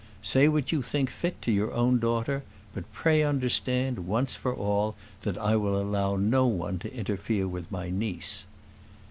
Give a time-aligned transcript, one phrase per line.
[0.23, 2.41] Say what you think fit to your own daughter;
[2.73, 7.71] but pray understand, once for all, that I will allow no one to interfere with
[7.71, 8.45] my niece."